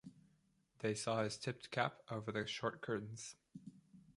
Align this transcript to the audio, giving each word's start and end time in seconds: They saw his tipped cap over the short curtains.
They 0.79 0.95
saw 0.95 1.21
his 1.21 1.37
tipped 1.37 1.69
cap 1.69 2.01
over 2.09 2.31
the 2.31 2.47
short 2.47 2.81
curtains. 2.81 3.35